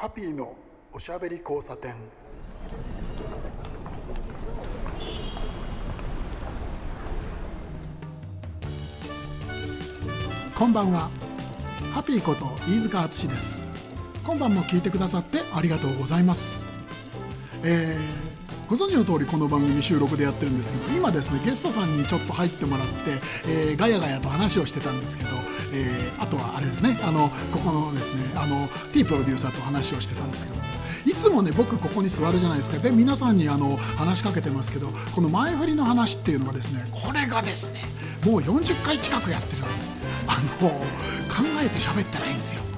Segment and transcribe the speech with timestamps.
[0.00, 0.54] ハピーの
[0.92, 1.96] おしゃべり交差点。
[10.54, 11.10] こんばんは。
[11.92, 13.64] ハピーこと飯塚敦です。
[14.24, 16.70] 今晩も聞いてくださってありがとうございます。
[17.64, 18.27] えー
[18.68, 22.94] ご存知の通りこの番組収録でやってるんですけど今ですねゲストさんにちょっと入ってもらって、
[23.48, 25.30] えー、ガヤガヤと話をしてたんですけど、
[25.72, 30.60] えー、あとはあれですねあのここのですねあの T プロデューサーと話をしてたんですけど
[31.06, 37.80] いつもね僕ここに座るじゃないですかで皆さんにあの話しかけてますけどこの前振りの話っていうのはですねこれがですね
[38.26, 39.72] もう40回近くやってるのに
[40.26, 40.76] あの考
[41.64, 42.77] えて喋ってないんですよ。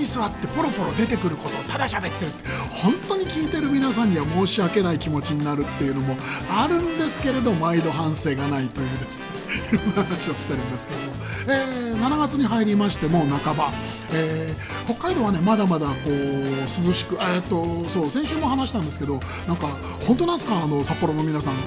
[0.00, 2.48] に座ってポロポロ出てくることをただ喋ってるって
[2.82, 6.16] 本当に聞いてる皆さんには申し訳ない気持ちになるっていうのも
[6.50, 9.26] あるんですけれど毎度反省がないというですね
[9.72, 11.12] いろんな話をしてるんですけども、
[11.48, 13.70] えー、7月に入りましても半ば、
[14.12, 19.68] えー、北海道はねまだまだこう涼しくえー、っとそう先週も話したんですけどなんか
[20.06, 21.62] 本当なんですかあの札幌の皆さんあの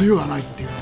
[0.00, 0.74] 梅雨がないっていうの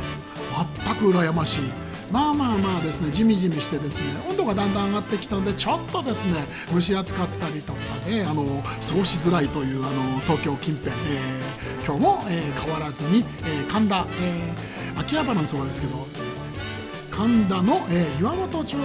[0.57, 1.90] は全く羨ましい。
[2.11, 6.41] まあまあまあですねじみじみしてですね温度がだんだん上がってきたのでちょっとですね
[6.73, 16.07] 蒸し暑かったりとかであの過ごしづらいというあの東京近辺、えー、今日も、えー、変わらずに、えー、神田、えー、秋葉原のそうですけど
[17.11, 18.81] 神田の、えー、岩本町、え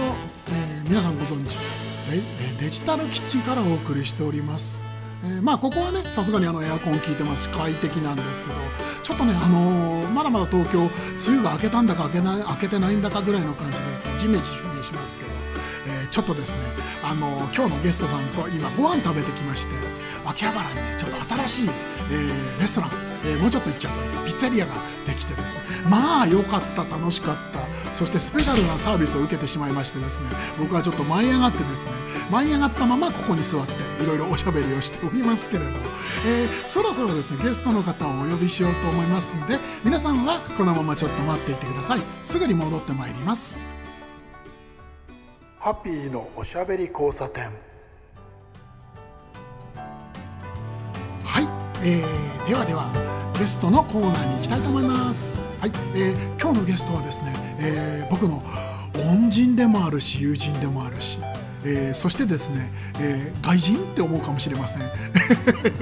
[0.84, 1.56] ー、皆さんご存知
[2.10, 2.22] デ
[2.60, 4.95] デジタルキッチンからお送りしております。
[5.26, 8.56] えー、まあここはねさすがにあのエアコン効いてますし快適なんですけど
[9.02, 10.90] ちょっとねあのー、まだまだ東京梅
[11.28, 15.30] 雨が明けたんだか明けない明けてないんだかぐらいの感じでですねジメジメしますけど、
[15.86, 16.62] えー、ちょっとですね
[17.02, 19.74] あの今日のゲストさんと今ご飯食べてきまして
[20.24, 21.68] 秋葉原にねちょっと新しい、
[22.10, 22.90] えレストラン、
[23.24, 24.18] えもうちょっと行っちゃったんです。
[24.24, 24.74] ピッツェリアが
[25.06, 25.62] できてですね。
[25.88, 27.65] まあ良かった楽しかった。
[27.96, 31.92] そしてスペシャルなサービスを受けてしまいましてですね僕はちょっと舞い上がってですね
[32.30, 35.70] 舞い上がったままここに座っていろいろおしゃべりをしておりますけれど、
[36.26, 42.00] えー、そろそろですねゲストの方をお呼びしようと思いますんで皆さんはこのままちょっと待っていてください。
[42.22, 43.60] すぐに戻ってまいります。
[45.58, 47.44] ハッピーのおしゃべり交差点。
[51.24, 51.44] はい、
[51.82, 55.38] えー、ではではゲストのコーナーに行きたいと思います。
[55.60, 58.42] はい、えー、今日のゲストはですね、えー、僕の
[59.10, 61.18] 恩人でもあるし友人でもあるし、
[61.62, 64.82] えー、そしてですね、えー、外人って思うかもしれません。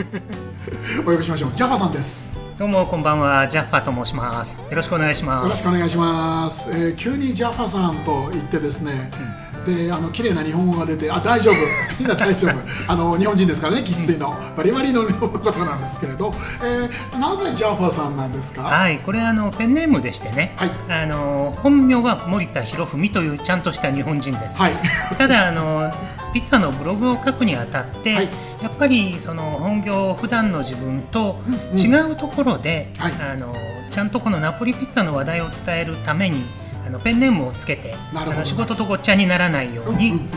[1.07, 1.53] お呼びしましょう。
[1.55, 2.37] ジャファさんです。
[2.59, 4.63] どうもこんばんは、ジャッファと申します。
[4.63, 5.45] よろしくお願いします。
[5.45, 6.71] よろしくお願いします。
[6.73, 9.11] えー、急にジャッファさんと言ってですね。
[9.39, 11.55] うんであの綺麗な日本語が出てあ大丈夫。
[11.99, 12.53] みんな大丈夫。
[12.93, 14.35] あの日本人ですからね生粋の。
[14.57, 16.33] バリバリの日本語の方なんですけれど、
[16.63, 18.63] えー、なぜジャーファさんなんですか？
[18.63, 24.75] はいこれあのペンネームでしてね、はい、あの本名は森田博文というちゃんとした日本人です、はい、
[25.19, 25.91] ただあの
[26.33, 28.29] ピッツァのブログを書くにあたって、はい、
[28.63, 31.41] やっぱりその本業普段の自分と
[31.77, 33.55] 違うところで、うんうん、あの
[33.91, 36.45] ちゃんとこのナポリピッツァの話題を伝えるために
[36.87, 40.31] あのペンネームをつけてあの仕事とごっちゃにならないように、うんうんうん、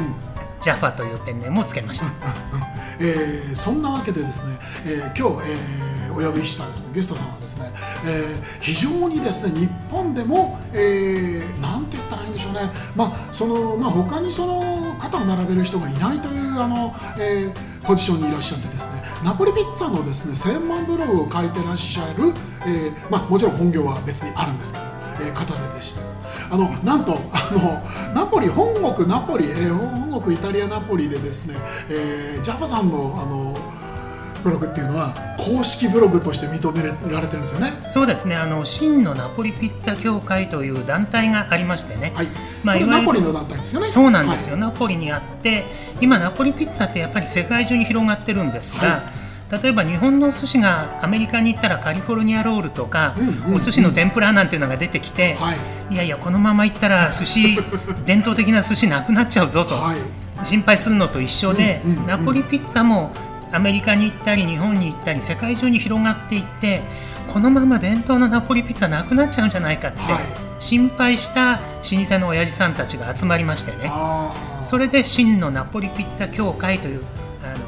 [0.61, 2.67] ジャファというペンネームをつけました、うんうん、
[2.99, 7.69] えー、そんなわけでですね、えー、今日、えー、お呼びしたです、ね、ゲストさんはですね、
[8.05, 12.61] えー、非常にですね日本でも、えー、なんて言ったらいいんでしょうね、
[12.95, 22.33] まあそのまあ、他にその肩を並べる人がいないというあの、えー、ポジションにいらっしゃってですねナポリピッツァのですね専門ブログを書いてらっしゃる、
[22.65, 24.85] えーまあ、もちろん本業は別にあるんですけど、
[25.21, 26.16] えー、方ででして
[26.49, 27.81] あのなんとあの
[28.13, 31.55] ナポリ本国ナポリ、えー、本国イタリアナポリでですね、
[31.89, 33.55] えー、ジャパさんのあの
[34.43, 37.71] ブログっていうのは公式ブログとして認められてるんですよね。
[37.85, 38.35] そうですね。
[38.35, 42.13] あの真のナポリピッツァ協会という団体がありましてね。
[42.15, 42.27] はい。
[42.63, 43.87] まあナポリの団体ですよね。
[43.87, 44.53] そうなんですよ。
[44.53, 45.65] はい、ナポリにあって
[46.01, 48.87] 今ナポリピッツァってやっぱり世界中に広がってるんですが。
[48.87, 55.53] はい例えば日本のお寿司がアメリカに行ったらカリフォルニアロールとか、うんうん、お寿司の天ぷらなんていうのが出てきて、は
[55.89, 57.57] い、いやいやこのまま行ったら寿司
[58.05, 63.11] 伝統的な寿司なくなっちゃうぞと、はい、心配するのと一緒で、うんうんうん、ナポリピッツァも
[63.53, 66.81] アメリカに行ったり日本に行ったり世界中に広がっていって
[67.31, 73.91] このまま伝統のナポリピッツァなくなっちゃうんじゃないかって、はい、心配した老舗の親父さんたちが集まりましてね
[74.61, 77.03] それで真のナポリピッツァ協会という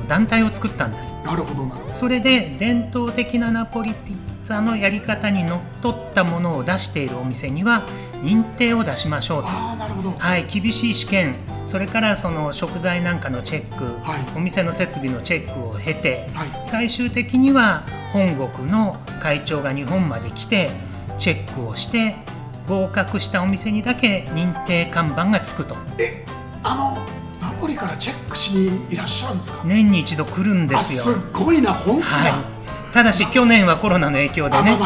[0.10, 1.16] 団体を作ったんです。
[1.24, 1.94] なるほどなるほど。
[1.94, 7.86] それで伝統的なナポリピッツァのやり方にのっとったものを出しているお店には
[8.24, 9.50] 認定を出しましょうと。
[9.50, 11.36] あなるほど、はい、厳しい試験。
[11.66, 20.72] それからその食材なんかのチェック、はい、お店の設備のチェックを経て、はい、最終的には本国の会長が日本まで来て
[21.20, 22.16] チェックをして
[22.68, 25.76] 合格したお店にだけ認定看板がつくと。
[26.00, 26.26] え
[26.64, 27.19] あの
[27.60, 29.64] ナポリからチェックしにいらっしゃるんですか？
[29.66, 31.14] 年に一度来るんですよ。
[31.14, 32.94] すごいな本当だ、はい。
[32.94, 34.78] ただし去年はコロナの影響でね、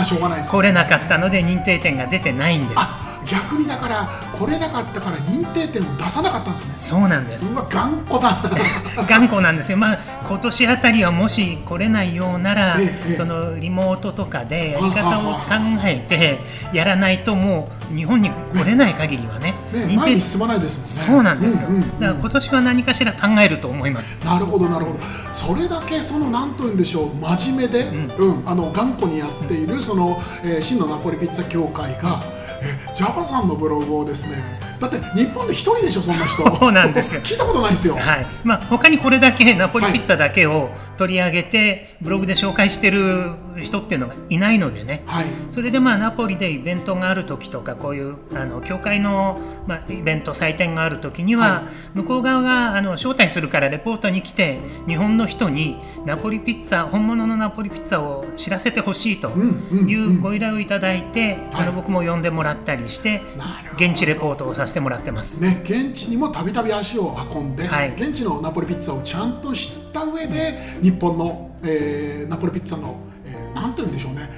[0.52, 6.74] 来れなかったので認定店が出てないんです逆にだから来れなかったから認定店を出さなかったんですね。
[6.76, 7.54] そうなんです。
[7.54, 8.38] うわ頑固だ。
[9.08, 9.78] 頑固なんですよ。
[9.78, 15.40] まあ今年あたりはもし来れないようなら、ええ、そのリモートとかでやり方を考
[15.84, 16.40] えて
[16.72, 21.16] やらないともう日本に来れない限りはねね認定進まないですもんね。
[21.16, 24.26] そうなんですよ、うんうんうん、だから今年は何かしら考えると思います。
[24.26, 25.00] なるほどなるほど。
[25.34, 32.43] それだけその何というんでしょう真面目で、うん、うん、あの頑固にやっているその、えー、真のナポリピッツァ協会が、え
[32.96, 34.38] ジャパさんのブログをですね
[34.84, 36.56] だって日本で一人でしょそんな人。
[36.58, 37.22] そうなんですよ。
[37.22, 37.96] 聞いたことないですよ。
[37.96, 38.26] はい。
[38.44, 43.32] まあ他にこれだけナポリピッツァだけを取り上げて、ブログで紹介してる
[43.62, 51.64] 人っていうのがいないのでね、はい、それでまあナポリでイベントがある時とかこういうあの教会の、まあ、イベント祭典がある時には、は
[51.96, 63.22] い、向こう側があの招待するからレポートに来て日本の人にナポリピッツァ本物のナポリピッツァを知らせてほしいというご依頼をいただいて、あの僕も呼んでもらったりして
[63.76, 65.42] 現地レポートをさせてもらってます。
[65.42, 72.98] ね、現地にもたびたび足を運んで、はい、現地のナポリピッツァをちゃんと知った上で日本の、えー、ナポリピッツァの
[73.54, 74.30] なんて言うんでしょうね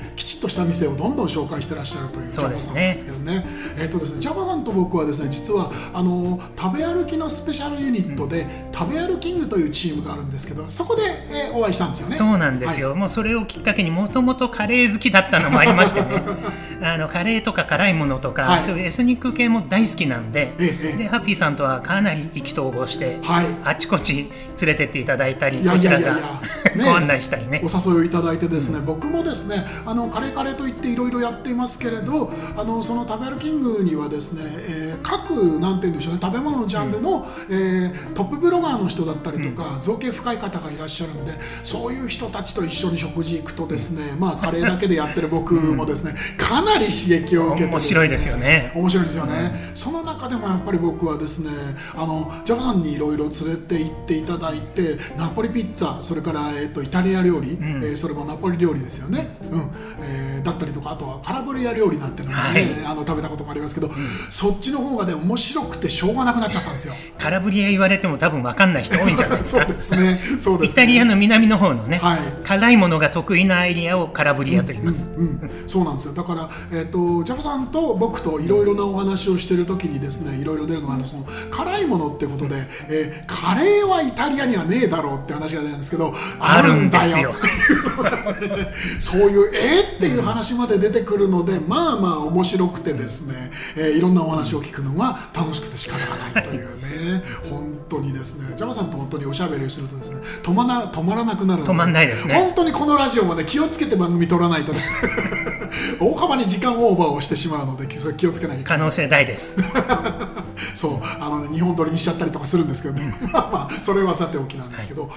[0.46, 3.46] とした店をどんどん紹介してらっしゃるというジャパさんなんですけどね。
[3.78, 11.02] えっ、ー、とですねジャパさんと僕はですね実はあの食べ歩きのスペシャルユニットで、うん、食べ歩キングというチームがあるんですけどそこで、
[11.32, 12.16] えー、お会いしたんですよね。
[12.16, 16.08] そうなんですよ、はい、もうそれをきっかけにもともとカレー好きだったのもありましてね。
[16.82, 24.28] あのカレーとか辛いものとか、はい、そういうエスニック系も大好きなんでええ、でハッピーさんとはかなり意気投合して、はい、あちこち連
[24.68, 26.16] れてっていただいたりこちらが
[26.84, 27.64] ご案内したりね。
[27.64, 41.32] お誘いをいただいてですね、うん、僕もですねあのカレーカレーといっていろいろやっていますけれどあのその食べ歩キングにはですね、えー、各なんて言うんでしょうね食べ物のジャンルの、うん、えー、トップブロガーの人だったりとか、うん、造形深い方がいらっしゃるので
[41.64, 48.72] そういう人たちと一緒に食事行くとですね、まあカレーだけでやってる僕もですね、かなり刺激を受けて、ね、面白いですよね。
[48.76, 51.50] 面白いですよね、その中でもやっぱり僕はですね
[51.96, 59.60] あのジャパンにいろいろ連れて行っていただいてナポリピッツァそれから、えーと、イタリア料理、うん、えー、それもナポリ料理ですよね、うん。
[59.60, 63.94] えー、だったりとかあとはカラブリア料理なんてのもね、はい、あの食べたこともありますけど、うん、
[64.30, 66.94] そっちの方がね面白くてしょうがなくなっちゃったんですよ。
[67.18, 69.66] カラブリア言われても多分分かんない人多いんじゃないですか？
[69.66, 70.20] そうですね。
[70.40, 76.14] そうです、ね、イタリアの南の方のね、はい、辛いものが得意なエリアをカラブリアと言います、うんうん、そうなんですよ。
[76.14, 82.56] だから、えーと、ジャパさんと僕といろいろなお話をしてる時にですねいろいろ出るのがその辛いものってことで、
[82.90, 87.34] えー、カレーはイタリアにはねえだろうって話が出るんですけどあるんだよ
[89.00, 97.24] そういうえー、っていう話まで出てくるので、まあまあ面白くてですね、えー、いろんなお話を聞くのが楽しくて仕方がないというね。
[97.50, 98.56] 本当にですね。
[98.56, 102.36] ジャマさんと本当におしゃべりをするとですね止まな止まらなくなる止まんないですね。
[102.36, 105.12] 本当にこのラジオもね気をつけて番組撮らないとですね。
[106.00, 108.78] 大幅に時間オーバーをしてしまうので気をつけなきゃいけない。
[108.78, 109.62] 可能性大です
[110.76, 115.12] そうあの、ね、日本撮りにしちゃったりとかするんですけどね、 まあまあそれはさておきなんですけど、はい、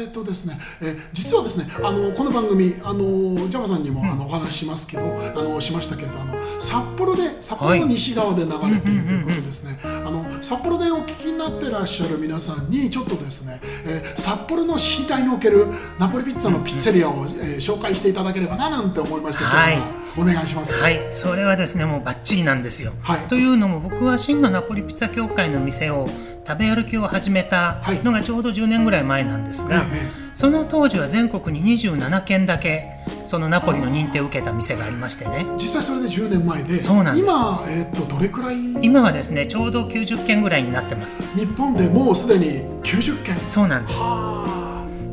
[0.00, 5.02] えー、っとですね、えー、実はですねあのこの番組あのジャマさんにも、あのお話ししますけど
[5.36, 15.66] あのしましたけれどあの札幌で札幌の西側で流れてるということですね、あの札幌でお聞きになってらっしゃる皆さんにちょっとですね、えー、札幌の信頼における
[15.98, 19.78] ナポリピッツァのピッツェリアを、えー、紹介していただければななんて思いまして、はい、
[20.18, 20.74] お願いします。
[20.80, 22.92] はい、それはですねもうバッチリなんですよ。
[23.02, 26.06] はい、というのも僕は真のナポリピッツァ協会の店を
[26.46, 29.86] 食べ歩きを始めたのがちょうど10年ぐらい前なんですが、はい、
[30.34, 32.92] その当時は全国に27軒だけ
[33.24, 35.44] そのナポリの認定を受けた店がありましてね。
[35.54, 37.24] 実際それで10年前でそうなんです。
[37.24, 38.56] 今、えー、とどれくらい？
[38.80, 41.24] 今はですねちょうど90軒ぐらいになってます。
[41.36, 44.00] 日本でもうすでに90軒そうなんです。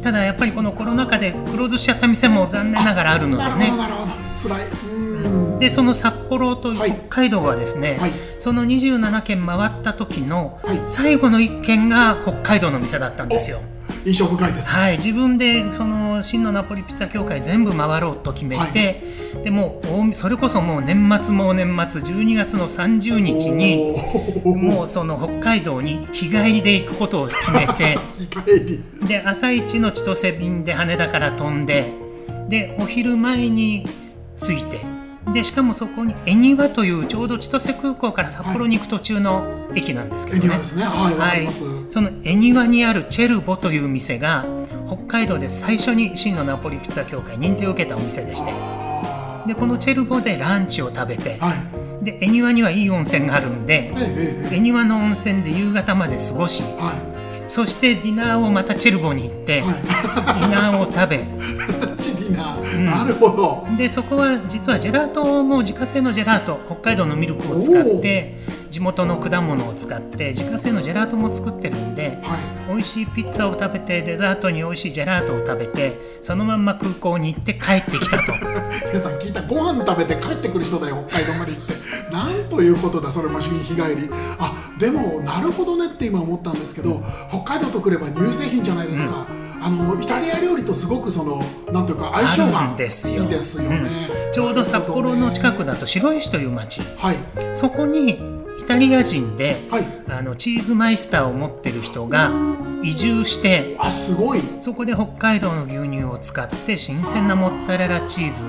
[0.03, 3.75] ただやっぱりこのコロナ禍でクローズしちゃった店も残念ながらあるのでね。
[3.75, 4.67] なるほど辛い
[5.59, 13.59] でその札幌と北海道はですね、はい、その27軒回った時の最後の1軒が北海道の店だったんですよ。
[14.05, 19.01] 印象深いです、ね、はい、自分でその真のナポリピッツァ協会全部回ろうと決めて、
[19.35, 19.81] はい、でも
[20.13, 23.95] それこそもう年末もう年末12月の30日に
[24.45, 27.97] もうその北海道に日帰りで行くことを決めて
[29.05, 31.91] で朝一の千歳便で羽田から飛んで
[32.49, 33.85] でお昼前に
[34.37, 34.90] 着いて。
[35.33, 40.55] でしかもそこに恵庭というちょうど千歳空港から札幌に行く途中の駅なんですけどね、は
[41.11, 44.45] い、はい、はい、その恵庭にあるチェルボという店が
[44.87, 48.51] 北海道で最初に真のナポリピッツァ協会認定を受けたお店でして。
[49.47, 51.51] でこのチェルボでランチを食べて、は
[52.01, 53.91] い、で恵庭にはいい温泉があるんで、
[54.51, 57.10] 恵庭の温泉で夕方まで過ごし、はい
[57.51, 59.73] そしてディナーをまたチェルボに行って、はい。
[59.73, 61.17] ディナーを食べ。
[61.17, 61.23] ラ
[61.93, 63.67] ンチディナー、なるほど。
[63.77, 68.37] でそこは実はジェラートも自家製のジェラート北海道のミルクを使って
[68.71, 72.39] 地元の果物を使って自家製のジェラートも作ってるんではい。
[72.69, 78.33] 美味しいピッツァを食べてデザートに美味しいジェラートを食べてそのまんま空港に行って帰ってきたと。
[78.87, 81.73] 皆さん聞いたご飯食べて帰ってくる人だよ北海道まで行って。
[82.11, 84.09] なんということだそれも新日帰り。
[84.39, 89.27] あでもなるほどねって今思ったんですけど北海道とくれば乳製品じゃないですか、
[89.61, 93.23] あのイタリア料理とすごくそのなんというか相性がんですよ。
[93.23, 93.89] いいですよね、
[94.31, 96.81] ちょうど札幌の近くだだと白石という町。
[96.97, 97.15] はい。
[97.53, 99.83] そこにイタリア人ではい。
[100.09, 102.31] あのチーズマイスターを持ってる人が
[102.83, 104.39] 移住してあすごい。
[104.61, 108.47] そこで北海道の牛乳を使って新鮮なモッツァレラチーズ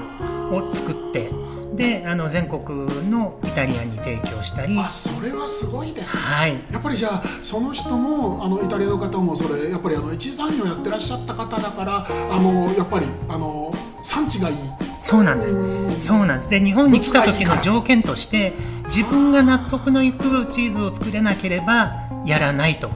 [0.54, 1.30] を作って
[1.74, 2.60] であの全国
[3.10, 6.56] のイタリアに提供したりあそれはすごいですはい。
[6.70, 13.72] やっぱりじゃあその人もあのイタリアの方もそれやっぱりあの一次産業やってらっしゃった方だからあのやっぱりあの
[14.04, 14.56] 産地がいい
[15.02, 16.06] そうなんです。
[16.06, 16.48] そうなんです。
[16.48, 18.52] で日本に来た時の条件として
[18.86, 21.92] 自分が納得のいくチーズを作れなければ
[22.24, 22.90] やらないと。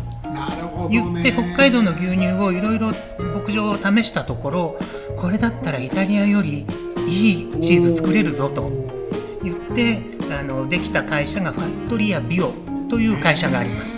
[0.88, 2.92] 言って北海道の牛乳をいろいろ
[3.34, 4.78] 牧場を試したところ
[5.16, 6.64] これだったらイタリアより
[7.08, 8.70] いいチーズ作れるぞと。
[9.42, 10.00] 言って
[10.38, 12.52] あのできた会社がファットリアビオ
[12.88, 13.96] という会社があります。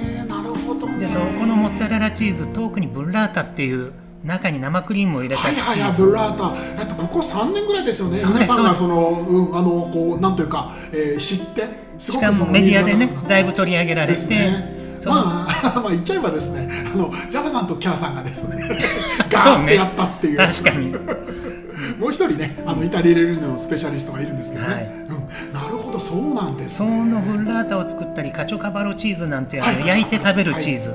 [0.99, 3.93] でそこのモッツァレラチーズ特にブッラータっていう
[4.25, 6.03] 中に生クリームを入れたはいチはいはいーズ。
[6.07, 8.19] ブラータだってここ3年ぐらいですよね。
[8.19, 14.13] 皆さんがそその、うん、あのこうなんというか、えー知ってすしかもメディアでねだいぶ取り上げられて。
[14.13, 14.79] ですね。
[15.07, 18.69] まあ、 まあ言っちゃえばですねあのジャバさんとキャーさんがですね
[19.31, 20.37] ガーってやったっていう。
[20.37, 20.93] 確かに。
[21.99, 24.85] もう一人ねあのイタリア料理のスペシャリストがいるんですけどね、はい。
[24.85, 29.87] うん、なるほどそうなんですそねのブッラータを作ったりカチョカバロチーズなんてはい。
[29.87, 30.91] 焼いて食べるチーズ、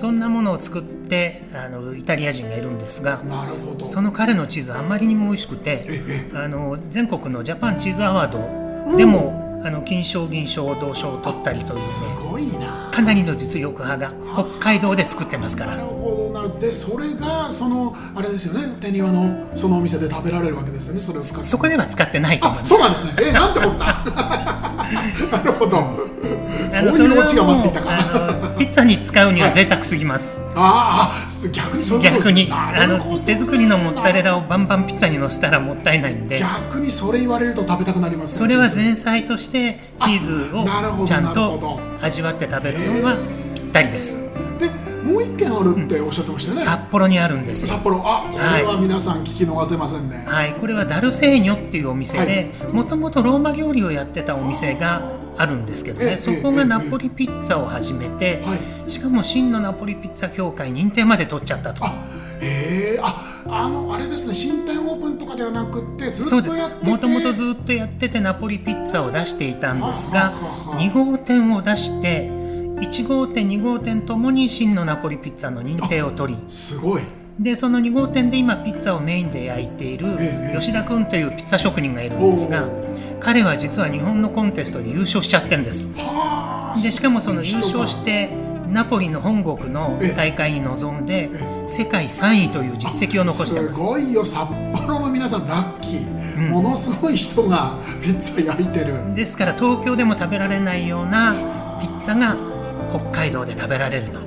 [0.00, 3.84] そんなものを作ってあのイタリア人がいるんですがなるほど。
[3.84, 6.38] その彼のチーズあまりにも美味しくてええ。
[6.38, 12.90] あの全国のジャパンチーズアワードでも、あの金賞銀賞銅賞を取ったりというすねごいな。
[12.90, 15.76] かなりの実力派が北海道で作ってますから。
[15.76, 16.48] なるほどな。
[16.48, 18.74] るでそれがそのあれですよね。
[18.80, 21.00] 手庭のそのお店で食べられるわけですよね。
[21.00, 21.46] それを使って。
[21.46, 22.68] そこでは使ってないと思いあます。
[22.70, 23.12] そうなんですね。
[23.28, 23.84] えなんて思った。
[25.36, 26.10] なるほど。
[26.90, 36.38] そういうオチが待っていたかピッツァに使うには贅沢すぎます、あーあ逆にそういうことですあの手作りのモッツァレラをバンバンピッツァにのせたらもったいないんで。
[36.38, 43.16] 逆にそれ言われると食べたくなりますねそれは前菜としてチーズをちゃんと味わって食べるのが
[43.54, 44.18] ぴったりです。
[44.58, 44.68] で
[45.04, 47.68] もう一軒あるっておっしゃってましたよね、札幌にあるんですよ。
[47.68, 48.00] 札幌。
[48.04, 61.84] あこれは皆さん聞き逃せませんね、はい、これはダルセーニョっていうお店でもともとローマ料理をやってたお店があるんですけどええねそこがナポリピッツァを始めてはしかも真のナポリピッツァ協会認定まで取っちゃったと。
[61.84, 61.94] あ
[62.42, 64.34] へえああのあれですね。
[64.34, 66.90] 新店オープンとかではなくってずっとやってて。
[66.90, 70.80] もともとずっとやっててナポリピッツァを出していたんですがはははは。
[70.80, 72.39] 2号店を出して
[72.80, 77.02] 1号店2号店ともに真のナポリピッツァの認定を取りすごい。
[77.38, 82.68] でその2号店で今ピッツァをメインで焼いているええ吉田君というピッツァ職人がいるんですが
[83.18, 85.92] 彼は実は日本のコンテストで優勝しちゃってんです。
[85.96, 88.30] はあでしかもその優勝して
[88.70, 91.28] ナポリの本国の大会に臨んで
[91.66, 93.78] 世界3位という実績を残してます。
[93.78, 94.24] すごいよ。
[94.24, 99.14] 札幌の皆さんラッキー、ものすごい人がピッツァ焼いてる。
[99.14, 101.34] ですから東京でも食べられないような
[101.80, 102.36] ピッツァが
[102.90, 104.20] 北海道で食べられると。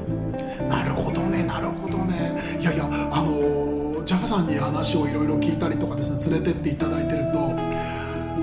[0.68, 2.38] なるほどねなるほどね。
[2.60, 3.74] いやいやあのー
[4.06, 7.54] ジャパさんに話をいろいろ聞いたりとかですね連れてっていただいてると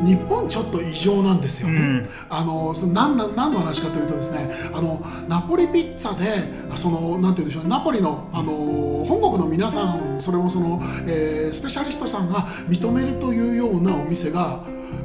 [0.02, 6.24] 日本ちょっと異常なんですよね、あのその何な何の話かというとですねあのナポリピッツァで
[6.72, 14.60] あそのなんて言うんでしょうナポリのあの本国の皆さんそれもその、えースペシャリストさんが認めるというようなお店が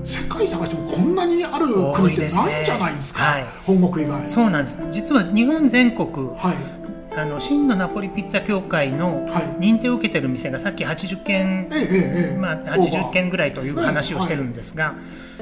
[0.05, 3.19] 世界探してもこんなにある国ってないんじゃないんですか？
[3.19, 3.25] ね。
[3.25, 3.45] はい。
[3.65, 4.27] 本国以外。
[4.27, 4.79] そうなんです。
[4.91, 7.17] 実は日本全国はい。
[7.17, 9.43] あの真のナポリピッツァ協会のはい。
[9.59, 12.37] 認定を受けてる店がさっき80件ええええええ。
[12.37, 14.93] まあ、80件ぐらいという話をしてるんですが、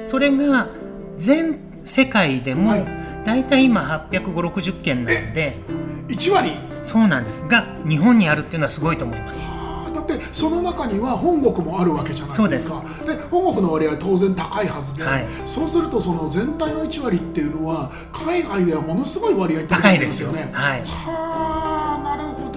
[0.04, 0.68] それが
[1.18, 2.86] 全世界でもはい。
[3.26, 5.58] 大体今85060件なんで、
[6.10, 6.52] 1割？
[6.82, 7.48] そうなんです。
[7.48, 9.48] が日本にあるっていうのはすごいと思います。
[10.34, 12.84] その中には本国もあるわけじゃないですか。
[13.06, 15.28] で本国の割合は当然高いはずで、はい。
[15.46, 20.32] そうするとその全体の1割っていうのは海外ではものすごい割合高いですよ。
[20.32, 20.84] ねはい。
[20.84, 21.53] は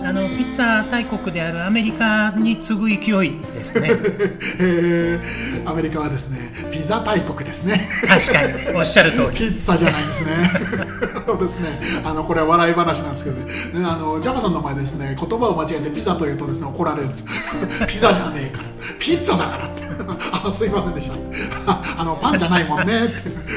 [0.07, 3.89] あのピッツァ大国であるアメリカに次ぐ勢いですね。
[4.61, 5.69] えー。
[5.69, 6.39] アメリカはですね
[6.71, 7.89] ピザ大国ですね。
[8.07, 9.35] 確かにおっしゃる通り。
[9.37, 10.31] ピッツァじゃないですね。
[11.27, 11.81] そうですね。
[12.05, 13.47] あのこれは笑い話なんですけどね。
[13.47, 13.51] ね
[13.85, 17.25] あのジャマさんの前でですね言葉を間違えてピザと言うとですね怒られるんです。
[17.89, 18.69] ピザじゃねえから。
[19.01, 19.86] ピッツァだからって
[20.45, 21.17] あすいませんでした。
[21.99, 23.05] あのパンじゃないもんね。
[23.05, 23.15] って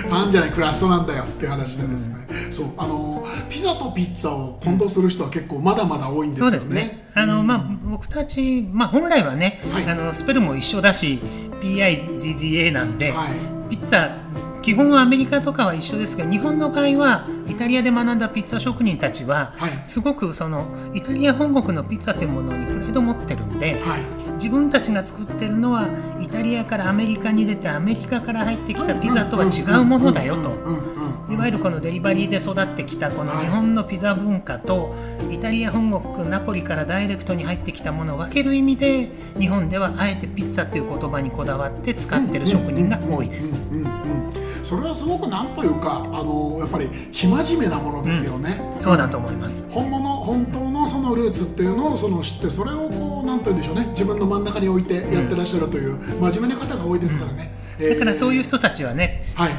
[0.09, 2.27] パンじゃないクラストなんだよっていう話でですね。
[2.51, 6.51] そうあのピザとピッツァを混同する人は結構まだまだ多いんですよね。
[6.51, 7.05] そうですね。
[7.15, 9.85] あの、まあ、僕たち、まあ、本来はね、はい。
[9.85, 11.19] あのスペルも一緒だし
[11.61, 13.29] PIZZA なんで、はい。
[13.69, 14.11] ピッツァ
[14.61, 19.71] 基本はアメリカとかは一緒ですけど日本の場合はイタリアで学んだピッツァ職人たちは、はい。
[19.85, 25.89] すごくそのイタリア本国のピッツァというものにプライドを持ってるんで、はい自分たちが作ってるのは
[26.21, 30.57] イタリアからアメリカに出てアメリカから入ってきたピザとは違うものだよと。
[31.29, 34.95] いわゆるこのデリバリーで育ってきたこの日本のピザ文化と
[35.29, 43.55] イタリア本国ナポリからダイレクトに入ってきたものを分ける意味で日本ではあえてピッツァっていう言葉にこだわって使ってる職人が多いです。
[44.63, 49.67] それはすごくなんというかあのやっぱり生真面目なものですよね、そうだと思います。
[49.69, 53.85] 本物本当のそのルーツっていうのをその知ってそれをこうなんて言うんでしょうね。
[53.91, 59.51] 自分の真ん中に置いてやってらっしゃるという真面目な方が多いですからね、えだからそういう人たちはねはい。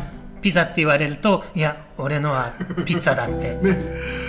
[0.43, 2.53] ピザって言われるといや俺のは
[2.87, 3.77] ピッツァだって ね。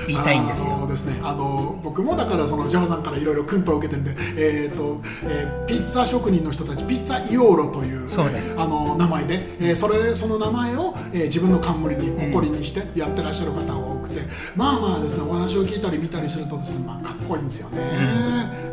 [0.08, 0.76] 言いたいんですよ。
[0.76, 8.60] あのですね、あの僕もだからそのジャマさんからいろいろ訓導を受けてるんで、えーとえーピッツァ職人の人たちピッツァイオーロというそうです。
[8.60, 14.22] あの名前で、えーそれその名前を、えー自分の冠に誇りにしてやってらっしゃる方が多くて、
[14.58, 17.78] まあまあですねお話を聞いたり見たりするとですね、まあ、かっこいいんですよね。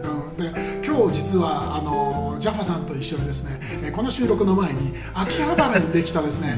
[0.02, 0.52] うんで
[0.86, 6.56] 今日実はあのジャファさんと一緒にですね、えーこの収録の前に秋葉原にできたですね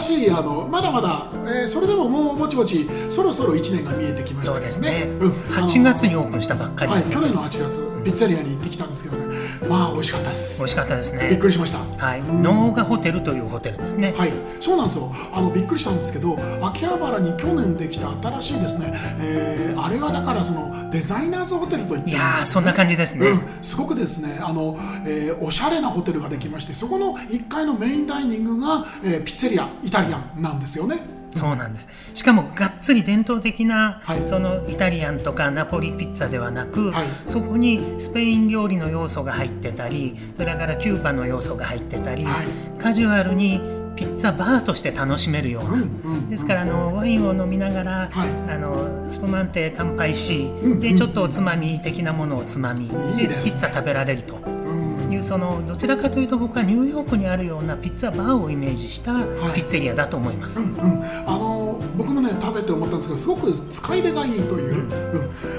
[0.00, 4.52] 新しいあのまだまだ、えーそれでももうぼちぼちそろそろ1年が見えてきました。
[4.52, 5.02] そうですね。
[5.20, 5.32] うん。
[5.56, 6.92] あの8月にオープンしたばっかり。
[6.92, 9.34] はい、去年の8月ピッツァリアに行ってきたんですけどね。
[9.68, 10.58] まあ美味しかったです。
[10.60, 11.36] 美味しかったですびっね。
[11.36, 11.78] くりしました。
[12.06, 14.14] はい、ノーガホテルというホテルですね。
[14.16, 15.12] はい、そうなんですよ。
[15.32, 23.28] あのびっくりしたんですけど秋葉原に去年できた新しいですね、えーあれはだからそのデザイナーズホテルといるんですやーそんな感じですね。
[23.28, 31.18] うん、すごくですねあの、えーおしゃれなホテルができましてそこの1階のメインダイニングが、えーピッツェリアイタリアンなんですよね。
[31.34, 31.88] そうなんです。
[32.14, 34.26] しかもがっつり伝統的な、はい。
[34.26, 37.06] そのイタリアンとかナポリピッツァではなく、はい。
[37.26, 42.46] そこにスペイン料理の要素が入ってたりそれからキューバの要素が入ってたり、はい。
[42.80, 43.60] カジュアルに
[43.94, 45.84] ピッツァバーとして楽しめるような、うんう
[46.16, 48.52] んですからあのワインを飲みながら、はい。
[48.52, 50.80] あのスプマンテ乾杯し、うんうん。
[50.80, 54.57] でちょっとおつまみ的なものをつまみでピッツァ食べられると。
[55.08, 59.24] うんいうそのどちらかというと僕はニューヨークにあるようなピッツァバーをイメージしたい。
[59.54, 60.60] ピッツェリアだと思います。
[60.60, 60.78] うん、
[61.26, 64.88] あの僕もね食べて思ったんですけどすごく使い出がいいという、うん。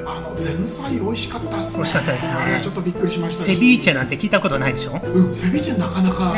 [0.08, 1.78] あの前菜美味しかったっすね。
[1.78, 2.36] 美味しかったですね。
[2.62, 3.56] ちょっとびっくりしましたし。
[3.56, 6.34] セビーチェなんて聞いたことないでしょ、はうん、セビチェなかなか、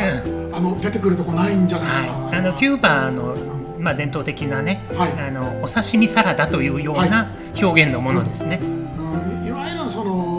[0.52, 3.36] あの出てくるとこないんじゃないですか、い、あのキューバの、
[3.78, 5.12] まあ、伝統的なね、はい。
[5.28, 10.31] あのお刺身サラダというような表現のものですね、うん、いわゆるその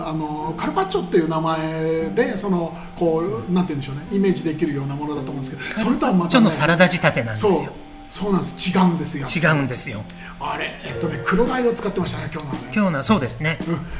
[0.00, 7.64] ねあのカルパッチョっていう名前でそのこうなんて言うんでしょうねイメージできるようなものだと思うんですけどそれとはまた、ね、ちょのサラダ仕立てなんですそう。
[7.64, 7.72] よ
[8.10, 8.76] そうなんです。
[8.76, 9.52] 違うんですよ。
[9.52, 10.02] 違うんですよ。
[10.40, 13.58] あれえっとね黒鯛を使ってましたね今日のはね今日のはそうですね。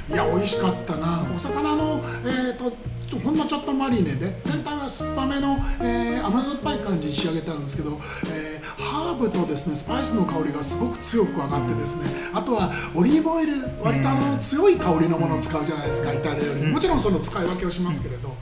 [0.09, 1.25] うん、いや美味しかったな。
[1.33, 2.73] お魚の、えー、と
[3.19, 16.67] ほんのちょっとマリネで全体は酸っぱめの、えー甘酸っぱい感じに仕上げてあるんですけど、えーハーブとですねスパイスの香りがすごく強く上がってですねあとはオリーブオイル割とあの強い香りのものを使うじゃないですかイタリアより。
[16.67, 18.35] もちろんその使い分けをしますけれど。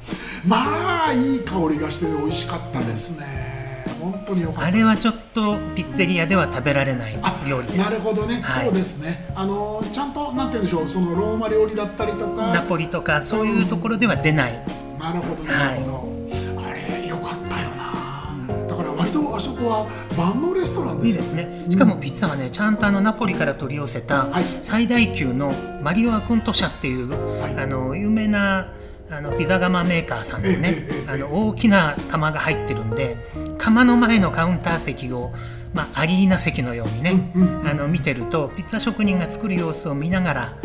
[0.47, 3.48] まあいい香りがして美味しかったですね
[4.01, 7.90] 本当によかったあれはちょっとピッツェリアでは食べられないあ料理です。
[7.90, 8.64] なるほどね、はい。
[8.66, 9.33] そうですね。
[9.35, 10.88] あのちゃんとなんて言うんでしょう。
[10.88, 12.53] そのローマ料理だったりとか。
[12.53, 14.53] ナポリとかそういうところでは出ない、
[14.98, 18.66] なるほどなるほど、あれよかったよな。
[18.68, 21.66] だから割とあそこは万能レストランですよいいですね。
[21.70, 24.44] しかもピッツァはねちゃんとあのナポリから取り寄せたはい。
[24.62, 27.55] 最大級のマリオ・アクント社っていう、はい。
[27.57, 28.68] あの有名な
[29.11, 30.74] あのピザ窯メーカーさんでね
[31.09, 33.16] あの大きな窯が入ってるんで
[33.59, 35.33] 窯の前のカウンター席を、
[35.75, 37.33] まあ、アリーナ席のようにね、
[37.71, 40.57] あの見てるとピッツァ職人が作る様子を見ながら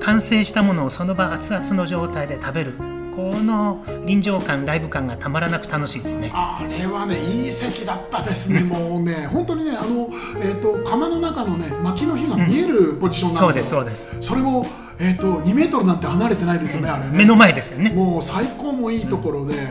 [0.00, 2.72] 完成したものをその場熱々の状態で食べる。
[3.18, 6.30] この臨場感ライブ感がたまらなく楽しいですね。
[6.32, 9.26] あれはねいい席だったですね、もうね。
[9.26, 10.08] 本当にねあの、
[10.40, 14.28] えー、と窯の中のね薪の火が見えるポジションなんですよ、そうですそうです。
[14.28, 14.64] それも、
[15.00, 17.18] えー、と2メートルなんて離れてないですよね、あれね。
[17.18, 17.90] 目の前ですよね。
[17.90, 19.62] もう最高もいいところで、で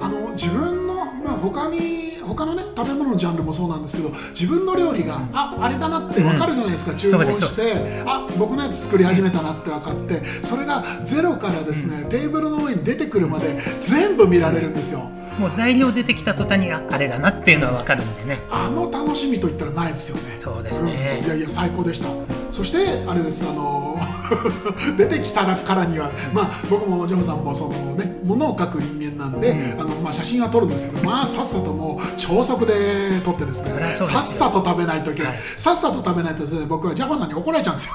[0.00, 0.81] あの自分の、
[1.22, 15.00] まあ、他に他のね食べ物のジャンルもそうなんですけど自分の料理が、ああれだなって分かるじゃないですか、注文してあ僕のやつ作り始めたなって分かってそれがゼロからですね、テーブルの上に出てくるまで全部見られるんですよ。
[15.38, 18.38] もう材料出てきた途端にああれだなっていうのは分かるんでね。
[18.50, 20.38] あの楽しみといったらないですよね。
[20.38, 23.96] そうですね、うん、いやいや最高でしたそしてあれですあの
[24.96, 37.92] 出てきたからにはまあ僕もジョンさんもそのね物を描く人間なんで、うん、あのまあ、写真は撮るんですけどまあさっさともう超速で撮ってですねさっさと食べないといけない、はい、さっさと食べないとですね僕はジャパンさんに怒られちゃうんですよ。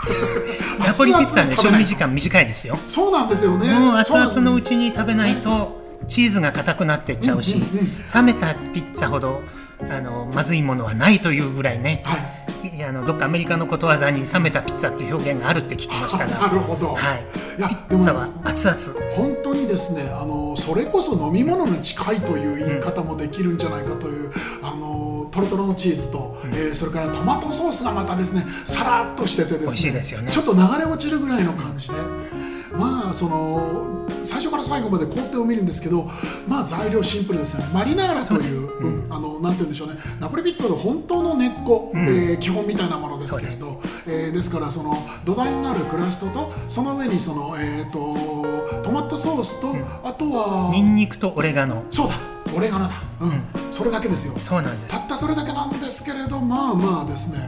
[0.86, 2.78] ナポリピッツァね賞味時間短いですよ。
[2.88, 3.74] そうなんですよね。
[3.80, 7.62] もう熱々のうちに食べないとチーズが硬くなってっちゃうし、
[8.14, 9.42] 冷めたピッツァほど
[9.80, 12.18] あのまずいものはないというぐらいね、は
[12.68, 16.48] い、あのどっかアメリカのことわざに冷めたピッツァっていう表現があるって聞きましたが。
[16.48, 17.24] なるほど、はい、
[17.58, 19.12] いやピッツァは熱々。
[19.16, 24.32] 本当にですねあのそれこそ飲み物に近いという言い方もできるんじゃないかという、うん、
[24.64, 31.96] あのトロトロのチーズと、うん、えー、それからトマトソースがまたですねさらっとしててですね、すね、ちょっと流れ落ちるぐらいの感じで
[32.78, 36.08] まあその最初から最後まで工程を見るんですけど
[36.48, 37.72] まあ材料シンプルですよね。
[37.74, 39.96] マリナーラという、うん、あのなんて言うんでしょうね。
[40.20, 51.86] ナポリピッツァの本当の根っこ、うん、えー、基本みたいなものですけれどえー、ですからその土台になるクラストとその上にその、えーと、トマトソースと、うん、あとはニンニクとオレガノ。
[51.90, 52.16] そうだ。
[52.56, 53.28] オレガノだ、う
[53.70, 54.34] ん、それだけですよ。
[54.38, 54.94] そうなんです。
[54.94, 57.40] たったそれだけなんですけれどまあまあですね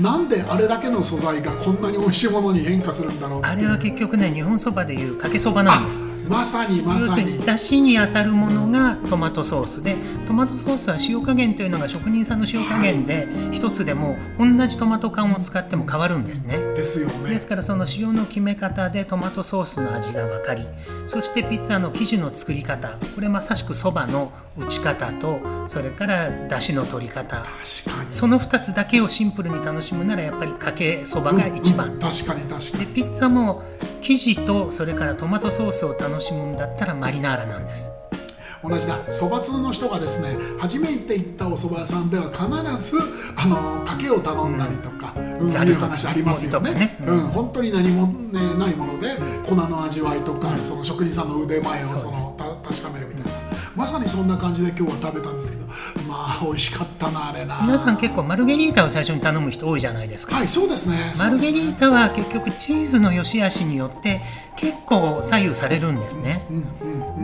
[0.00, 6.04] なんであれだけの素材がこんなに美味しいものに変化するんだろうあれは結局ね日本そばでいうかけそばなんです。
[6.28, 7.38] まさにまさに。
[7.44, 9.94] だしに当たるものがトマトソースで
[10.26, 16.56] トマトソースは塩加減というのが職人さんの塩加減で一つでも同じトマト缶を使っても変わるんですね。
[16.56, 17.30] ですよね。
[17.30, 20.66] ですからその塩の決め方でトマトソースの味が分かり
[21.06, 27.44] そしてピッツァの生地の作り方これまさしくそばの打ち方とそれからだしの取り方。
[28.10, 31.94] その2つだけをシンプルに楽しむならやっぱりかけそばが一番、うん。
[31.94, 32.86] うん、確かに確かに。
[32.86, 33.62] でピッツァも
[34.00, 37.90] 生地とそれからトマトソースを楽しむんだったらマリナーラなんです。
[38.62, 38.96] 同じだ。
[39.10, 42.96] そば通の人がですね初めて行ったお蕎麦屋さんでは必ず
[43.36, 49.08] あのかけを頼んだりとか、うん、いう話ありますよね、ね、うん、本当に何も、ね、ないもので
[49.46, 53.23] 粉の味わいとか、その職人さんの腕前をその確かめるみたいな
[53.76, 55.66] まさにそんな感じで今日は食べたんですけど
[56.08, 57.60] まあ美味しかったなあれな。
[57.62, 60.36] 皆さん結構マルゲリータを最初に頼む人多いじゃないですか。
[60.36, 60.96] はいそうですね。
[61.18, 64.20] マルゲリータは結局チーズの良し悪しによって
[64.56, 66.46] 結構左右されるんですね、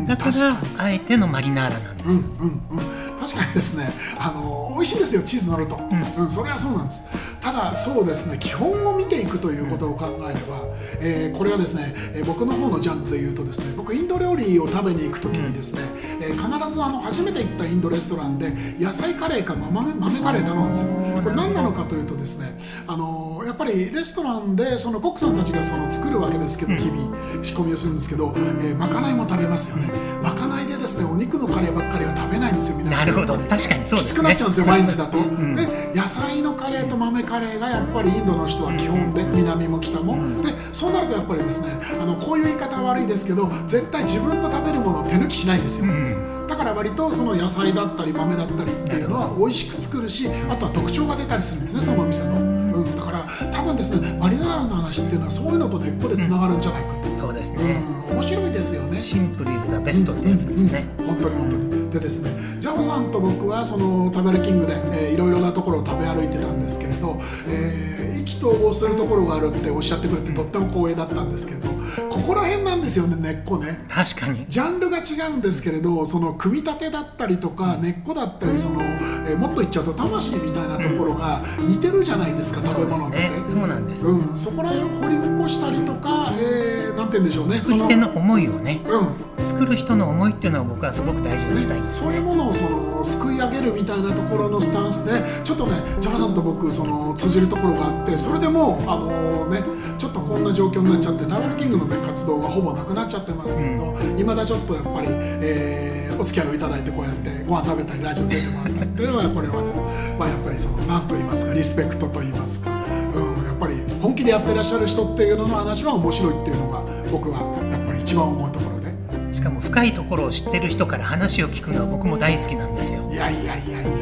[0.08, 2.99] だからあえてのマリナーラなんです、うんうんうん
[3.30, 3.86] 確かにですね。
[4.18, 7.04] あの美味しいですよチーズ乗ると、うん、うん、それはそうなんです。
[7.40, 10.60] ただそうですね基本を見ていくということを考えれば、
[11.00, 15.82] えー、これはですね、えー、僕の方のジャンルで言うとですね僕インド料理を食べに行く時にですね、
[16.18, 20.92] うん、えー、必ずあの初めて行ったインドレストランで野菜カレーか豆豆カレー頼むんですよ。
[21.22, 22.48] これ何なのかというとですね
[22.86, 29.88] あのやっぱりレストランでそのコックさんたちがその作るわけですけど日々仕込みをするんですけど、えまかないも食べますよね。
[30.22, 30.46] まか
[30.80, 33.06] でですねお肉のカレーばっかりは食べないんですよ皆さん。
[33.06, 33.34] なるほど。
[33.34, 41.68] 確かにそうです、ね、きつくなっちゃうんですよ毎日だと、うん、で野菜のカレーと豆カレーがやっぱりインドの人は基本で南も北も、うん、でそうなるとやっぱりですね
[42.00, 46.46] あのこういう言い方は悪いですけど絶対自分の食べるものを手抜きしないんですよ、うん。
[46.48, 59.00] だから割とその野菜だったり豆だったりっていうのは美味しく作るしあとは特徴が出たりするんですねそのお店の、うん、だから多分ですねマリナーラの話っていうのはそういうのと根っこでつながるんじゃないかそうですね、うん、面白いですよね。
[59.00, 61.90] シンプルイズザベストってやつですね、うんうん、本当に本当に。
[61.90, 67.16] でですねジャオさんと僕はその食べるキングで、えー、いろいろなところを食べ歩いてたんですけれど、
[67.48, 71.68] えー、意気投合するところがあるっておっしゃってくれてとっても光栄だったんですけれど
[72.10, 73.84] ここら辺なんですよね根っこね。
[73.88, 74.46] 確かに。
[74.48, 83.30] ジャンルが違うんですけれどその組み立てだったりとか根っこだったりその、えー、もっと言っちゃうと魂みたいなところが似てるじゃないですか、うん、食べ物ってね。
[83.44, 87.54] そうなんです、うん、そこら辺を掘り起こしたりとか、えー、なんて言うんでしょうね。
[87.54, 99.62] 作り手の思いをね、うん、作る人の思いっていうのは僕はすごく大事にしたい、ね、そういうものをそのすくい上げるみたいなところのスタンスでちょっとねジャマさんと僕その通じるところがあってそれでもうあのー、ね
[100.00, 112.70] ちょっとこんな状況になっちゃってタイルキングの、ね、活動がほぼなくなっちゃってますけれどいま、だちょっとやっぱり、えー、お付き合いをいただいてこうやってご飯食べたりラジオ出てもらったりっていうのはこれはね、まあ、やっぱりその何と言いますかリスペクトと言いますか、
[113.14, 116.82] うん、やっぱり本気でやってらっしゃる人っていうのの話は面白いっていうのが
[117.12, 119.34] 僕はやっぱり一番思うところで。
[119.34, 123.02] しかも深いところを知ってる人から話を聞くのは僕も大好きなんですよ。
[123.12, 123.99] いやいやいやいや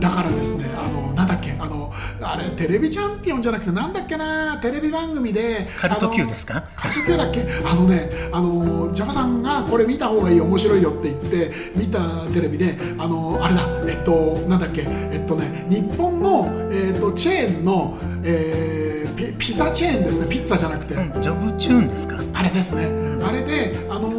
[0.00, 6.64] だからですねあのなんだっけあのあれテレビチャンピオンじゃなくてなんだっけなテレビ番組でカルト Q ですか？
[6.76, 7.40] カルト Q だっけ？
[7.64, 12.00] あのねあのジャパさんがこれ見た方がいい面白いよって言って見た
[12.32, 14.12] テレビであのあれだえっと
[14.48, 22.16] なんだっけえっとね日本の、えっと、チェーンの、えー、ピピザチェーンですねピッツァじゃなくて、うん、ジョブチューンですか？
[22.34, 22.86] あれですね。
[23.22, 24.10] あれであの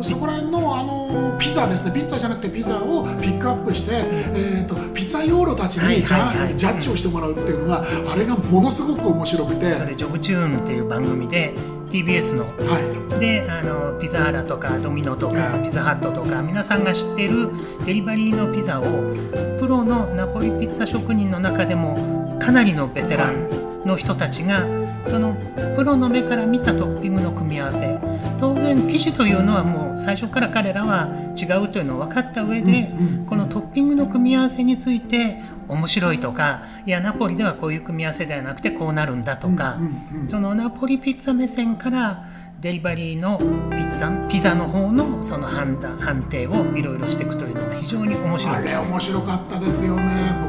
[0.00, 0.97] ーそこら辺の、あのー
[1.38, 1.92] ピザですね。
[1.92, 6.56] ピッツァじゃなくてピザをピックアップして、えー、とピザヨーロたちはいにジャ,、はいはい。
[6.56, 9.74] ジャッジをしてもらうっていうのがあれがものすごく面白くて。
[9.74, 11.54] それジョブチューンっていう番組で
[11.90, 12.44] TBS の。
[12.44, 12.78] は
[13.16, 13.20] い。
[13.20, 17.48] であのピザーラとかドミノとかええピザハットとか皆さんが知っている
[17.84, 18.84] デリバリーのピザを
[19.58, 24.64] プロのナポリピッツァ職人の中でもかなりのベテランの人たちが
[25.04, 25.34] その
[25.76, 27.98] プロの目から見たトッピングの組み合わせ
[28.38, 32.92] 当然生地というのはもう最初から彼らは違うというのを分かった上で
[33.26, 39.78] このトッピングの組み合わせについて面白いとかいやナポリではこういう組み合わせではなくてこうなるんだとか、
[40.28, 42.24] そのナポリピッツァ目線から
[42.60, 48.80] デリバリーのピッツァピザの方のその判断判定をいろいろしていくというのが非常に面白いあですね。
[48.80, 50.02] れ面白かったですよね。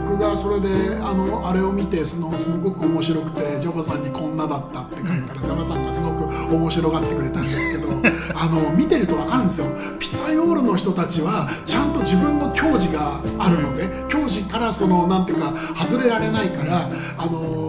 [0.08, 0.68] 僕がそれで
[1.04, 7.90] あのあれを見てそのすごく面白くてジャバさんにこんなだったって書いたらジャバさんがすごく面白がってくれたんですけど
[8.34, 9.68] あの見てると分かるんですよ。
[10.00, 17.69] ピザヨーロの人たちはちゃんと自分の矜持があるので矜持からそのなんていうか外れられないからあの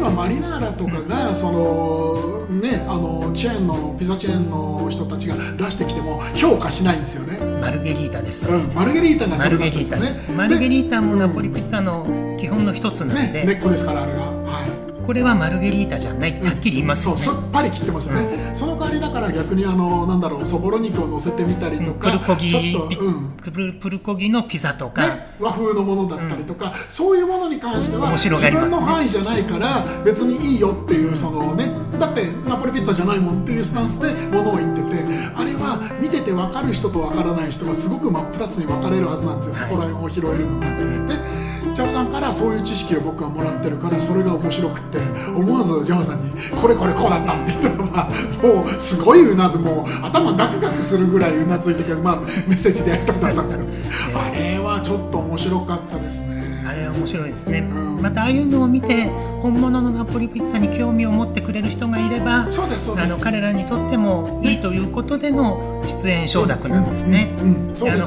[0.00, 7.38] えばマリナーラとかがそのねあのチェーンのピザチェーンの人たちが出してきても評価しないんですよね。
[7.60, 8.48] マルゲリータです。
[8.48, 10.34] うん、マルゲリータがマそれルゲリータだったんですよね。
[10.36, 14.20] マルゲリータもナポリピッツァの基本の一つなんね、で、根っこですからあれが。
[14.20, 14.79] はい。
[15.06, 16.32] これはマルゲリータじゃない。
[16.40, 17.24] はっきり言いますそうよね。
[17.24, 23.30] さっぱり切ってますよね、その代わりだから逆にあのなんだろうそぼろ肉を乗せてみたりとか、プルコギちょっと、うん。
[23.42, 25.08] プルプルコギのピザとか、ね、
[25.40, 40.66] 和風のものだったりとか、そういうものに関しては自分の範囲じゃないから別にいいよっていうそのねだってナポリピッツァじゃないもんっていうスタンスでものを言っててあれは見てて分かる人と分からない人がすごく真っ二つに分かれるはずなんですよ、そこら辺を拾えるのが。
[40.76, 41.39] で
[41.80, 44.98] ジャオさんからそういう知識を僕はもらってるからそれが面白くって
[45.34, 48.10] 思わずジャオさんに「これこれこうだった」って言ったのが
[48.42, 52.16] もうすごいうなずもう頭ガクガクするぐらいうなずいてくれるまあ
[52.46, 53.64] メッセージでやりたくなったんですけ
[54.12, 55.76] どあれはちょっと面白か？
[55.76, 56.50] ったですね。
[56.68, 58.02] あれは面白いですね、ん。
[58.02, 59.04] またああいうのを見て
[59.40, 63.14] 本物のナポリピッツァに興味を持ってくれる人がいればそうですそうです。
[63.14, 67.30] あの彼らにとってもいいということでの出演承諾なんですね。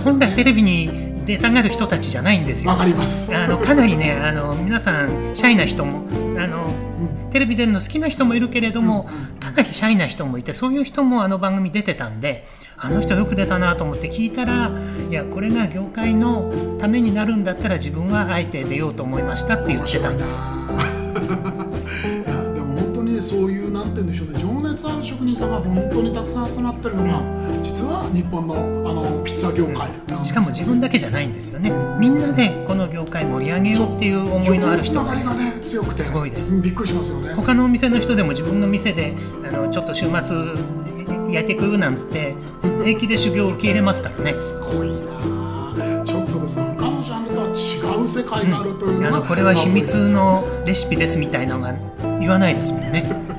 [0.06, 2.72] 本来テレビに出たがる人たちじゃないんですよ。
[2.72, 3.36] わかります。
[3.36, 6.04] あのかなりねあの皆さんシャイな人も
[6.38, 6.68] あの、
[7.32, 9.08] テレビ出るの好きな人もいるけれども、
[9.40, 12.46] かなりシャイな人もいてそういう人もあの番組出てたんで
[12.78, 14.72] あの人よく出たなと思って聞いたら
[15.10, 20.44] いやこれが業界のためになるんだったら自分はあえて出ようと思いましたって言ってたんです。
[22.28, 24.40] いやでも本当にねそういうなんて言うんでしょうね
[24.74, 27.22] 情熱ある職人さんが本当にたくさん集まってるのが
[27.62, 28.56] 実は日本の
[28.90, 31.72] あのピッツァ業界なんしかも自分だけじゃないんですよね。
[32.00, 35.24] みんなでこの業界盛り上げようっていう思いのある人がね
[35.62, 39.14] 強くてすごいですうんびっくりしますよね他のお店の人でも自分の店で
[39.48, 40.38] あのちょっと週末
[41.32, 42.36] やっていくなんつって
[42.84, 44.34] 平気で修行を受け入れますからね。
[44.34, 51.76] すごいなちょっとですね他のジャンルとは違う世界があるというのが、あのこれは秘密のレシピですみたいなのが
[52.20, 53.33] 言わないですもんね。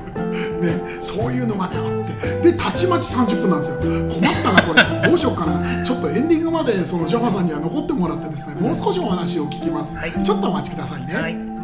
[0.61, 2.51] ね、そういうのがねあって。
[2.51, 3.79] でたちまち30分なんですよ。
[3.79, 4.83] 困ったなこれ。
[5.09, 5.83] どうしようかな。
[5.83, 10.11] ちょっとエンディングまでそのジャファさんには残ってもらってですねもう少しお話を聞きます、はい。
[10.23, 11.55] ちょっとお待ちくださいね、はい。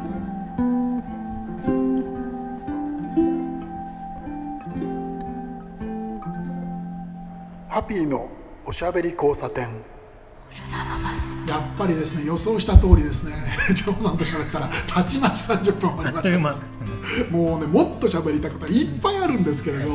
[7.69, 8.27] ハピーの
[8.65, 9.69] おしゃべり交差点。
[11.47, 13.33] やっぱりですね予想した通りですね。
[13.73, 16.55] ジョーさんと喋ったらたちまち30分終わりました
[17.31, 19.89] もうねもっと喋りたいことはいっぱいあるんですけれど、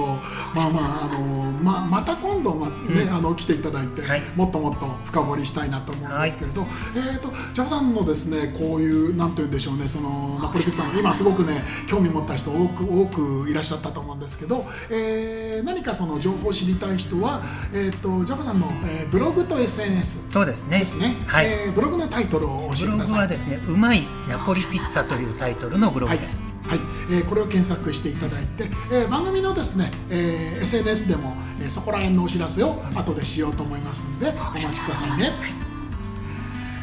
[0.54, 4.22] まあまああのままた今度まね、あの来ていただいて、はい。
[4.34, 6.66] もっともっと深掘りしたいなと思うんですけれど、
[7.12, 17.40] えっ、とジャブさんのですねこういうなんて言うんでしょうねそのナポリピッツァの今すごくね興味持った人多く多くいらっしゃったと思うんですけど、えー何かその情報を知りたい人は
[17.74, 20.78] えっ、とジャブさんの、えーブログと SNS そうですね。
[20.80, 21.46] ですね、はい。
[21.46, 23.14] えーブログのタイトルを教えてブロください。
[23.14, 26.55] グはですね、うまいナポリピッツァというタイトルのブログはい、です。
[26.68, 26.78] はい。
[27.10, 35.32] えーこれを検索していただいて、えー番組のですね、えー SNS でも、えーそこら辺のお知らせを後でしようと思いますんでお待ちくださいね。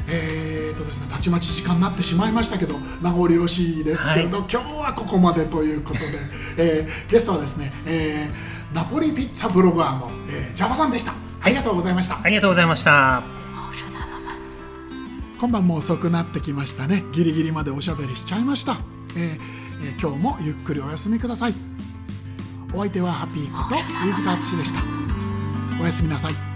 [0.08, 6.06] えーとですね、たちまち時間になってしまいましたけど名残惜しいですけれど、今日はここまでということで、
[6.58, 11.14] えーゲストはですね、えーナポリピッツァブロガーの、えー、ジャバさんでした。
[11.42, 12.20] ありがとうございました。
[12.24, 13.22] ありがとうございました。
[15.40, 17.04] 今晩も遅くなってきましたね。
[17.12, 18.78] ギリギリまでおしゃべりしちゃいました、
[19.16, 21.54] えーえ、今日もゆっくりお休みください。
[22.74, 24.82] お相手はハッピーこと飯塚敦でした。
[25.82, 26.53] おやすみなさい。